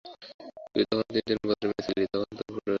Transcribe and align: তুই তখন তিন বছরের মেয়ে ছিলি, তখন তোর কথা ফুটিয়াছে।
তুই 0.73 0.83
তখন 0.89 1.07
তিন 1.27 1.37
বছরের 1.41 1.67
মেয়ে 1.69 1.85
ছিলি, 1.87 2.03
তখন 2.13 2.29
তোর 2.29 2.35
কথা 2.37 2.43
ফুটিয়াছে। 2.47 2.69